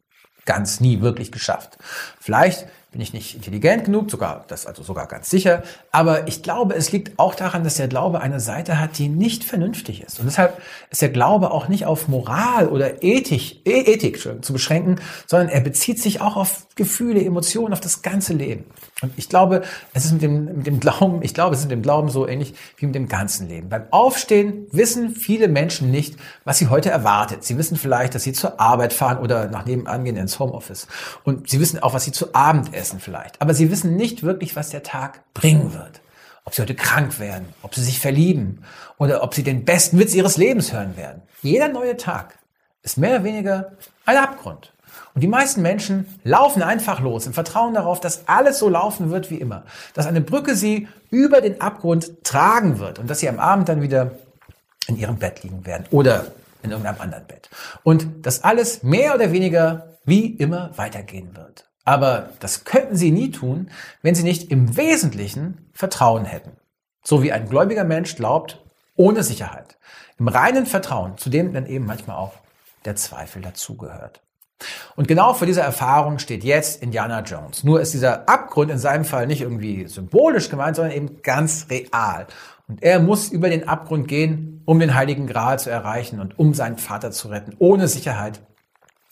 ganz 0.46 0.80
nie 0.80 1.02
wirklich 1.02 1.32
geschafft. 1.32 1.78
Vielleicht 2.20 2.68
bin 2.96 3.02
ich 3.02 3.12
nicht 3.12 3.36
intelligent 3.36 3.84
genug, 3.84 4.10
sogar 4.10 4.46
das 4.48 4.66
also 4.66 4.82
sogar 4.82 5.06
ganz 5.08 5.30
sicher, 5.30 5.64
aber 5.92 6.30
ich 6.30 6.44
glaube, 6.44 6.76
es 6.76 6.94
liegt 6.94 7.20
auch 7.20 7.36
daran, 7.36 7.66
dass 7.66 7.76
der 7.76 7.90
Glaube 7.90 8.22
eine 8.22 8.40
Seite 8.40 8.80
hat, 8.80 8.98
die 8.98 9.10
nicht 9.10 9.44
vernünftig 9.44 10.02
ist. 10.02 10.22
Und 10.22 10.28
deshalb 10.28 10.62
ist 10.92 11.02
der 11.02 11.10
Glaube 11.10 11.52
auch 11.52 11.68
nicht 11.68 11.86
auf 11.86 12.08
Moral 12.08 12.70
oder 12.70 13.04
Ethik, 13.04 13.68
e, 13.68 13.82
Ethik 13.82 14.22
zu 14.42 14.54
beschränken, 14.54 15.02
sondern 15.28 15.50
er 15.50 15.60
bezieht 15.60 16.02
sich 16.02 16.22
auch 16.22 16.38
auf 16.38 16.68
Gefühle, 16.76 17.22
Emotionen, 17.22 17.74
auf 17.74 17.82
das 17.82 18.02
ganze 18.02 18.32
Leben. 18.32 18.64
Und 19.02 19.12
ich 19.18 19.28
glaube, 19.28 19.64
es 19.94 20.06
ist 20.06 20.14
mit 20.14 20.22
dem, 20.22 20.46
mit 20.46 20.68
dem 20.68 20.80
Glauben, 20.80 21.22
ich 21.22 21.34
glaube, 21.34 21.54
es 21.54 21.60
ist 21.60 21.66
mit 21.66 21.74
dem 21.74 21.82
Glauben 21.82 22.08
so 22.08 22.26
ähnlich 22.26 22.54
wie 22.78 22.86
mit 22.86 22.96
dem 22.96 23.10
ganzen 23.10 23.50
Leben. 23.50 23.68
Beim 23.68 23.88
Aufstehen 23.92 24.68
wissen 24.72 25.10
viele 25.10 25.50
Menschen 25.50 25.92
nicht, 25.92 26.16
was 26.46 26.60
sie 26.60 26.70
heute 26.70 26.92
erwartet. 26.92 27.44
Sie 27.44 27.58
wissen 27.58 27.76
vielleicht, 27.76 28.16
dass 28.16 28.24
sie 28.24 28.32
zur 28.32 28.62
Arbeit 28.62 28.94
fahren 28.94 29.18
oder 29.18 29.48
nach 29.48 29.66
nebenan 29.66 30.06
gehen 30.06 30.16
ins 30.16 30.40
Homeoffice. 30.40 30.88
Und 31.26 31.50
sie 31.50 31.60
wissen 31.60 31.80
auch, 31.80 31.94
was 31.94 32.06
sie 32.06 32.14
zu 32.14 32.34
Abend 32.34 32.74
essen 32.74 32.85
vielleicht. 33.00 33.42
Aber 33.42 33.54
sie 33.54 33.72
wissen 33.72 33.96
nicht 33.96 34.24
wirklich, 34.24 34.56
was 34.56 34.70
der 34.70 34.84
Tag 34.84 35.22
bringen 35.34 35.74
wird. 35.74 36.02
Ob 36.44 36.54
sie 36.54 36.62
heute 36.62 36.76
krank 36.76 37.20
werden, 37.20 37.48
ob 37.64 37.74
sie 37.74 37.84
sich 37.84 38.00
verlieben 38.00 38.64
oder 38.98 39.24
ob 39.24 39.34
sie 39.34 39.44
den 39.44 39.66
besten 39.66 39.98
Witz 39.98 40.14
ihres 40.14 40.38
Lebens 40.38 40.72
hören 40.74 40.96
werden. 40.96 41.24
Jeder 41.42 41.68
neue 41.70 41.98
Tag 41.98 42.38
ist 42.84 42.98
mehr 42.98 43.16
oder 43.16 43.24
weniger 43.24 43.72
ein 44.06 44.18
Abgrund. 44.18 44.72
Und 45.14 45.22
die 45.22 45.28
meisten 45.28 45.62
Menschen 45.62 46.06
laufen 46.24 46.62
einfach 46.62 47.00
los 47.00 47.26
im 47.26 47.34
Vertrauen 47.34 47.74
darauf, 47.74 48.00
dass 48.00 48.28
alles 48.28 48.60
so 48.60 48.70
laufen 48.70 49.10
wird 49.12 49.32
wie 49.32 49.38
immer. 49.38 49.64
Dass 49.94 50.06
eine 50.06 50.22
Brücke 50.22 50.56
sie 50.56 50.88
über 51.10 51.42
den 51.42 51.62
Abgrund 51.62 52.24
tragen 52.24 52.80
wird 52.80 53.00
und 53.00 53.10
dass 53.10 53.20
sie 53.20 53.30
am 53.30 53.40
Abend 53.40 53.70
dann 53.70 53.82
wieder 53.82 54.12
in 54.88 54.98
ihrem 54.98 55.18
Bett 55.18 55.44
liegen 55.44 55.66
werden 55.66 55.86
oder 55.90 56.28
in 56.64 56.72
irgendeinem 56.72 57.00
anderen 57.00 57.26
Bett. 57.28 57.50
Und 57.84 58.26
dass 58.26 58.44
alles 58.44 58.84
mehr 58.84 59.16
oder 59.16 59.32
weniger 59.32 59.98
wie 60.06 60.28
immer 60.28 60.72
weitergehen 60.76 61.36
wird. 61.36 61.66
Aber 61.86 62.32
das 62.40 62.66
könnten 62.66 62.96
sie 62.96 63.12
nie 63.12 63.32
tun, 63.32 63.70
wenn 64.02 64.16
sie 64.16 64.24
nicht 64.24 64.52
im 64.52 64.76
Wesentlichen 64.76 65.70
Vertrauen 65.72 66.26
hätten. 66.26 66.58
So 67.04 67.22
wie 67.22 67.32
ein 67.32 67.48
gläubiger 67.48 67.84
Mensch 67.84 68.16
glaubt, 68.16 68.64
ohne 68.96 69.24
Sicherheit. 69.24 69.78
Im 70.18 70.28
reinen 70.28 70.66
Vertrauen, 70.66 71.18
zu 71.18 71.30
dem 71.30 71.54
dann 71.54 71.68
eben 71.68 71.86
manchmal 71.86 72.18
auch 72.18 72.34
der 72.86 72.96
Zweifel 72.96 73.42
dazugehört. 73.42 74.22
Und 74.96 75.08
genau 75.08 75.34
vor 75.34 75.46
dieser 75.46 75.64
Erfahrung 75.64 76.18
steht 76.18 76.44
jetzt 76.44 76.82
Indiana 76.82 77.22
Jones. 77.22 77.64
Nur 77.64 77.82
ist 77.82 77.94
dieser 77.94 78.28
Abgrund 78.28 78.72
in 78.72 78.78
seinem 78.78 79.06
Fall 79.06 79.28
nicht 79.28 79.42
irgendwie 79.42 79.88
symbolisch 79.88 80.50
gemeint, 80.50 80.78
sondern 80.78 80.96
eben 80.96 81.22
ganz 81.22 81.68
real. 81.70 82.28
Und 82.68 82.82
er 82.82 83.00
muss 83.00 83.30
über 83.30 83.50
den 83.50 83.68
Abgrund 83.68 84.08
gehen, 84.08 84.62
um 84.66 84.80
den 84.80 84.96
Heiligen 84.96 85.28
Gral 85.28 85.60
zu 85.60 85.70
erreichen 85.70 86.20
und 86.20 86.40
um 86.40 86.54
seinen 86.54 86.78
Vater 86.78 87.12
zu 87.12 87.28
retten, 87.28 87.54
ohne 87.60 87.88
Sicherheit, 87.88 88.42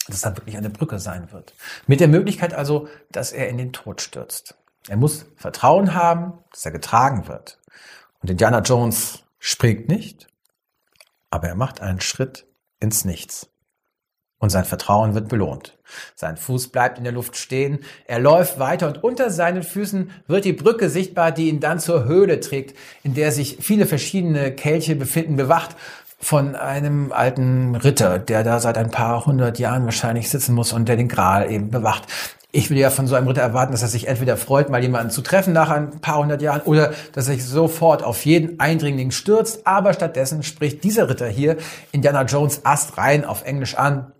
dass 0.08 0.22
da 0.22 0.36
wirklich 0.36 0.58
eine 0.58 0.70
Brücke 0.70 1.00
sein 1.00 1.32
wird. 1.32 1.54
Mit 1.88 2.00
der 2.00 2.08
Möglichkeit 2.08 2.54
also, 2.54 2.88
dass 3.12 3.32
er 3.32 3.50
in 3.50 3.58
den 3.58 3.74
Tod 3.74 4.02
stürzt. 4.02 4.56
Er 4.88 4.98
muss 4.98 5.26
Vertrauen 5.36 5.94
haben, 5.94 6.34
dass 6.52 6.66
er 6.66 6.72
getragen 6.72 7.28
wird. 7.28 7.60
Und 8.22 8.30
Indiana 8.30 8.60
Jones 8.60 9.24
springt 9.40 9.88
nicht, 9.88 10.28
aber 11.30 11.48
er 11.48 11.56
macht 11.56 11.82
einen 11.82 12.02
Schritt 12.02 12.46
ins 12.80 13.06
Nichts 13.06 13.50
und 14.44 14.50
sein 14.50 14.66
Vertrauen 14.66 15.14
wird 15.14 15.30
belohnt. 15.30 15.78
Sein 16.16 16.36
Fuß 16.36 16.68
bleibt 16.68 16.98
in 16.98 17.06
der 17.06 17.14
Luft 17.14 17.38
stehen, 17.38 17.80
er 18.06 18.20
läuft 18.20 18.60
weiter 18.60 18.88
und 18.88 19.02
unter 19.02 19.30
seinen 19.30 19.64
Füßen 19.64 20.12
wird 20.28 20.44
die 20.44 20.52
Brücke 20.52 20.90
sichtbar, 20.90 21.32
die 21.32 21.48
ihn 21.48 21.62
dann 21.62 21.80
zur 21.80 22.04
Höhle 22.04 22.42
trägt, 22.42 22.78
in 23.04 23.14
der 23.14 23.32
sich 23.32 23.60
viele 23.62 23.86
verschiedene 23.86 24.54
Kelche 24.54 24.98
befinden, 24.98 25.38
bewacht 25.38 25.78
von 26.24 26.56
einem 26.56 27.12
alten 27.12 27.76
Ritter, 27.76 28.18
der 28.18 28.44
da 28.44 28.60
seit 28.60 28.78
ein 28.78 28.92
paar 28.92 29.26
hundert 29.26 29.60
Jahren 29.60 29.84
wahrscheinlich 29.86 30.30
sitzen 30.30 30.56
muss 30.56 30.72
und 30.72 30.88
der 30.88 30.96
den 30.96 31.10
Gral 31.10 31.52
eben 31.52 31.70
bewacht. 31.70 32.04
Ich 32.56 32.70
würde 32.70 32.82
ja 32.82 32.92
von 32.92 33.08
so 33.08 33.16
einem 33.16 33.28
Ritter 33.28 33.42
erwarten, 33.42 33.72
dass 33.72 33.82
er 33.82 33.88
sich 33.88 34.08
entweder 34.08 34.38
freut, 34.38 34.70
mal 34.70 34.82
jemanden 34.82 35.10
zu 35.10 35.22
treffen 35.22 35.54
nach 35.54 35.70
ein 35.70 36.00
paar 36.00 36.20
hundert 36.20 36.42
Jahren 36.42 36.62
oder 36.62 36.94
dass 37.12 37.28
er 37.28 37.34
sich 37.34 37.46
sofort 37.46 38.04
auf 38.04 38.26
jeden 38.26 38.60
Eindringling 38.60 39.12
stürzt. 39.12 39.66
Aber 39.68 39.92
stattdessen 39.92 40.44
spricht 40.44 40.84
dieser 40.84 41.10
Ritter 41.10 41.28
hier 41.28 41.58
Indiana 41.92 42.24
Jones 42.24 42.62
Ast 42.64 42.98
rein 42.98 43.26
auf 43.26 43.44
Englisch 43.44 43.76
an 43.76 44.14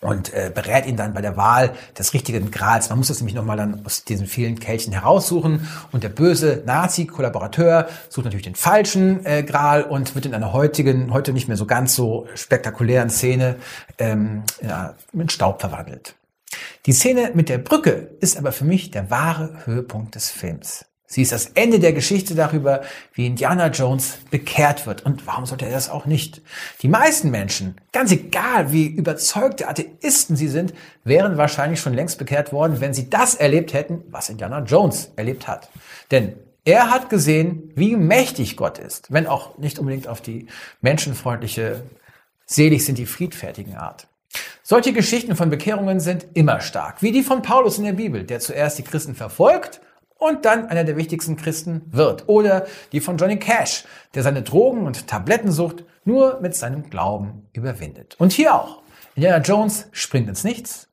und 0.00 0.32
äh, 0.34 0.50
berät 0.54 0.86
ihn 0.86 0.96
dann 0.96 1.14
bei 1.14 1.20
der 1.20 1.36
Wahl 1.36 1.72
des 1.98 2.12
richtigen 2.12 2.50
Grals. 2.50 2.90
Man 2.90 2.98
muss 2.98 3.08
das 3.08 3.20
nämlich 3.20 3.34
nochmal 3.34 3.56
dann 3.56 3.84
aus 3.84 4.04
diesen 4.04 4.26
vielen 4.26 4.60
Kelchen 4.60 4.92
heraussuchen 4.92 5.68
und 5.92 6.02
der 6.04 6.10
böse 6.10 6.62
Nazi-Kollaborateur 6.66 7.88
sucht 8.08 8.24
natürlich 8.24 8.44
den 8.44 8.54
falschen 8.54 9.24
äh, 9.24 9.42
Gral 9.42 9.82
und 9.82 10.14
wird 10.14 10.26
in 10.26 10.34
einer 10.34 10.52
heutigen, 10.52 11.12
heute 11.12 11.32
nicht 11.32 11.48
mehr 11.48 11.56
so 11.56 11.66
ganz 11.66 11.94
so 11.94 12.26
spektakulären 12.34 13.10
Szene 13.10 13.56
ähm, 13.98 14.42
ja, 14.62 14.94
in 15.12 15.28
Staub 15.28 15.60
verwandelt. 15.60 16.14
Die 16.86 16.92
Szene 16.92 17.32
mit 17.34 17.48
der 17.48 17.58
Brücke 17.58 18.10
ist 18.20 18.36
aber 18.36 18.52
für 18.52 18.64
mich 18.64 18.90
der 18.90 19.10
wahre 19.10 19.66
Höhepunkt 19.66 20.14
des 20.14 20.30
Films. 20.30 20.86
Sie 21.08 21.22
ist 21.22 21.30
das 21.30 21.46
Ende 21.54 21.78
der 21.78 21.92
Geschichte 21.92 22.34
darüber, 22.34 22.82
wie 23.14 23.26
Indiana 23.26 23.68
Jones 23.68 24.18
bekehrt 24.30 24.86
wird. 24.86 25.06
Und 25.06 25.26
warum 25.26 25.46
sollte 25.46 25.64
er 25.64 25.70
das 25.70 25.88
auch 25.88 26.04
nicht? 26.04 26.42
Die 26.82 26.88
meisten 26.88 27.30
Menschen, 27.30 27.76
ganz 27.92 28.10
egal 28.10 28.72
wie 28.72 28.86
überzeugte 28.86 29.68
Atheisten 29.68 30.34
sie 30.34 30.48
sind, 30.48 30.74
wären 31.04 31.36
wahrscheinlich 31.36 31.80
schon 31.80 31.94
längst 31.94 32.18
bekehrt 32.18 32.52
worden, 32.52 32.80
wenn 32.80 32.92
sie 32.92 33.08
das 33.08 33.36
erlebt 33.36 33.72
hätten, 33.72 34.02
was 34.10 34.30
Indiana 34.30 34.60
Jones 34.64 35.12
erlebt 35.14 35.46
hat. 35.46 35.70
Denn 36.10 36.34
er 36.64 36.90
hat 36.90 37.08
gesehen, 37.08 37.70
wie 37.76 37.94
mächtig 37.94 38.56
Gott 38.56 38.78
ist, 38.78 39.12
wenn 39.12 39.28
auch 39.28 39.58
nicht 39.58 39.78
unbedingt 39.78 40.08
auf 40.08 40.20
die 40.20 40.48
menschenfreundliche, 40.80 41.82
selig 42.46 42.84
sind 42.84 42.98
die 42.98 43.06
friedfertigen 43.06 43.76
Art. 43.76 44.08
Solche 44.64 44.92
Geschichten 44.92 45.36
von 45.36 45.50
Bekehrungen 45.50 46.00
sind 46.00 46.26
immer 46.34 46.60
stark, 46.60 47.00
wie 47.00 47.12
die 47.12 47.22
von 47.22 47.42
Paulus 47.42 47.78
in 47.78 47.84
der 47.84 47.92
Bibel, 47.92 48.24
der 48.24 48.40
zuerst 48.40 48.78
die 48.78 48.82
Christen 48.82 49.14
verfolgt 49.14 49.80
und 50.26 50.44
dann 50.44 50.66
einer 50.66 50.84
der 50.84 50.96
wichtigsten 50.96 51.36
Christen 51.36 51.82
wird. 51.90 52.28
Oder 52.28 52.66
die 52.92 53.00
von 53.00 53.16
Johnny 53.16 53.38
Cash, 53.38 53.84
der 54.14 54.22
seine 54.22 54.42
Drogen- 54.42 54.86
und 54.86 55.06
Tablettensucht 55.06 55.84
nur 56.04 56.40
mit 56.40 56.54
seinem 56.54 56.88
Glauben 56.90 57.48
überwindet. 57.52 58.16
Und 58.18 58.32
hier 58.32 58.54
auch. 58.54 58.82
Indiana 59.14 59.42
Jones 59.42 59.88
springt 59.92 60.28
ins 60.28 60.44
Nichts 60.44 60.88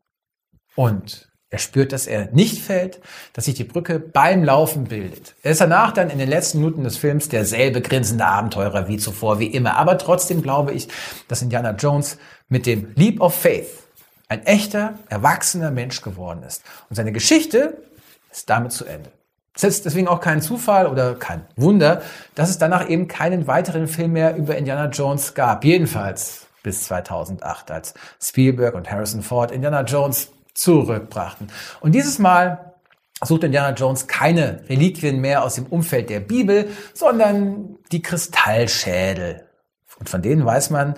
und 0.76 1.30
er 1.50 1.60
spürt, 1.60 1.92
dass 1.92 2.08
er 2.08 2.32
nicht 2.32 2.64
fällt, 2.64 3.00
dass 3.34 3.46
sich 3.46 3.54
die 3.54 3.64
Brücke 3.64 4.00
beim 4.00 4.44
Laufen 4.44 4.86
bildet. 4.86 5.36
Er 5.44 5.52
ist 5.52 5.62
danach 5.62 5.92
dann 5.92 6.10
in 6.10 6.18
den 6.18 6.28
letzten 6.28 6.60
Minuten 6.60 6.84
des 6.84 6.98
Films 6.98 7.30
derselbe 7.30 7.80
grinsende 7.82 8.26
Abenteurer 8.26 8.88
wie 8.88 8.98
zuvor, 8.98 9.38
wie 9.38 9.46
immer. 9.46 9.78
Aber 9.78 10.00
trotzdem 10.00 10.42
glaube 10.42 10.72
ich, 10.72 10.88
dass 11.28 11.44
Indiana 11.44 11.76
Jones 11.76 12.18
mit 12.50 12.66
dem 12.66 12.94
Leap 12.96 13.22
of 13.22 13.36
Faith 13.36 13.84
ein 14.30 14.44
echter, 14.48 14.98
erwachsener 15.10 15.70
Mensch 15.70 16.02
geworden 16.02 16.42
ist. 16.42 16.64
Und 16.90 16.96
seine 16.96 17.12
Geschichte 17.12 17.78
ist 18.32 18.50
damit 18.50 18.72
zu 18.72 18.86
Ende. 18.86 19.12
Es 19.56 19.64
ist 19.64 19.86
deswegen 19.86 20.08
auch 20.08 20.20
kein 20.20 20.42
Zufall 20.42 20.88
oder 20.88 21.14
kein 21.16 21.46
Wunder, 21.56 22.02
dass 22.34 22.50
es 22.50 22.58
danach 22.58 22.90
eben 22.90 23.08
keinen 23.08 23.46
weiteren 23.46 23.88
Film 23.88 24.14
mehr 24.14 24.36
über 24.36 24.56
Indiana 24.56 24.88
Jones 24.88 25.36
gab. 25.36 25.64
Jedenfalls 25.64 26.48
bis 26.64 26.86
2008, 26.86 27.70
als 27.70 27.94
Spielberg 28.22 28.74
und 28.74 28.90
Harrison 28.90 29.22
Ford 29.22 29.52
Indiana 29.52 29.82
Jones 29.82 30.30
zurückbrachten. 30.54 31.52
Und 31.82 31.94
dieses 31.94 32.20
Mal 32.20 32.74
sucht 33.24 33.44
Indiana 33.44 33.76
Jones 33.76 34.08
keine 34.08 34.64
Reliquien 34.70 35.22
mehr 35.22 35.44
aus 35.44 35.56
dem 35.56 35.66
Umfeld 35.68 36.10
der 36.10 36.20
Bibel, 36.20 36.70
sondern 36.94 37.78
die 37.92 38.02
Kristallschädel. 38.02 39.48
Und 40.00 40.10
von 40.10 40.22
denen 40.22 40.46
weiß 40.46 40.72
man, 40.72 40.96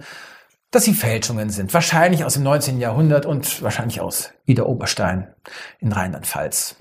dass 0.72 0.84
sie 0.84 0.94
Fälschungen 0.94 1.50
sind. 1.50 1.74
Wahrscheinlich 1.74 2.24
aus 2.24 2.34
dem 2.34 2.44
19. 2.44 2.80
Jahrhundert 2.80 3.26
und 3.26 3.62
wahrscheinlich 3.62 4.02
aus 4.02 4.32
Ida 4.46 4.64
Oberstein 4.64 5.34
in 5.80 5.92
Rheinland-Pfalz 5.92 6.76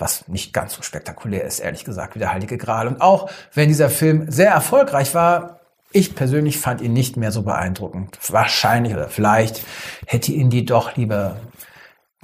was 0.00 0.26
nicht 0.28 0.52
ganz 0.52 0.74
so 0.74 0.82
spektakulär 0.82 1.44
ist, 1.44 1.60
ehrlich 1.60 1.84
gesagt, 1.84 2.14
wie 2.14 2.18
der 2.18 2.32
Heilige 2.32 2.58
Gral. 2.58 2.88
Und 2.88 3.00
auch 3.00 3.30
wenn 3.54 3.68
dieser 3.68 3.90
Film 3.90 4.30
sehr 4.30 4.50
erfolgreich 4.50 5.14
war, 5.14 5.60
ich 5.92 6.14
persönlich 6.14 6.58
fand 6.58 6.80
ihn 6.80 6.92
nicht 6.92 7.16
mehr 7.16 7.32
so 7.32 7.42
beeindruckend. 7.42 8.18
Wahrscheinlich 8.28 8.94
oder 8.94 9.08
vielleicht 9.08 9.62
hätte 10.06 10.32
ihn 10.32 10.50
die 10.50 10.64
doch 10.64 10.96
lieber 10.96 11.36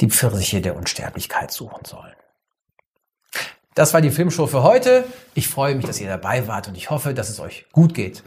die 0.00 0.08
Pfirsiche 0.08 0.60
der 0.60 0.76
Unsterblichkeit 0.76 1.50
suchen 1.50 1.84
sollen. 1.84 2.12
Das 3.74 3.92
war 3.92 4.00
die 4.00 4.10
Filmshow 4.10 4.46
für 4.46 4.62
heute. 4.62 5.04
Ich 5.34 5.48
freue 5.48 5.74
mich, 5.74 5.84
dass 5.84 6.00
ihr 6.00 6.08
dabei 6.08 6.46
wart 6.48 6.68
und 6.68 6.76
ich 6.76 6.90
hoffe, 6.90 7.12
dass 7.12 7.28
es 7.28 7.40
euch 7.40 7.66
gut 7.72 7.92
geht. 7.92 8.22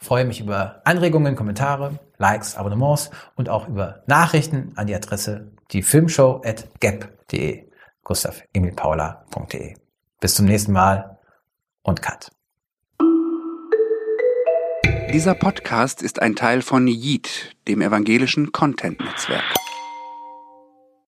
Ich 0.00 0.06
freue 0.06 0.24
mich 0.24 0.40
über 0.40 0.80
Anregungen, 0.84 1.34
Kommentare, 1.34 1.98
Likes, 2.18 2.56
Abonnements 2.56 3.10
und 3.36 3.48
auch 3.48 3.68
über 3.68 4.02
Nachrichten 4.06 4.72
an 4.76 4.86
die 4.86 4.94
Adresse 4.94 5.50
diefilmshow@gap.de 5.72 7.64
gustav-emil-paula.de. 8.04 9.74
Bis 10.20 10.34
zum 10.34 10.46
nächsten 10.46 10.72
Mal 10.72 11.18
und 11.82 12.02
Cut. 12.02 12.30
Dieser 15.12 15.34
Podcast 15.34 16.02
ist 16.02 16.20
ein 16.20 16.34
Teil 16.34 16.62
von 16.62 16.86
Yeet, 16.88 17.54
dem 17.68 17.80
evangelischen 17.80 18.52
Content-Netzwerk. 18.52 19.63